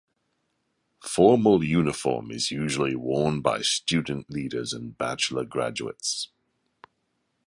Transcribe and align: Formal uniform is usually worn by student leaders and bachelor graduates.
Formal 1.05 1.63
uniform 1.63 2.31
is 2.31 2.49
usually 2.49 2.95
worn 2.95 3.39
by 3.41 3.61
student 3.61 4.31
leaders 4.31 4.73
and 4.73 4.97
bachelor 4.97 5.45
graduates. 5.45 6.29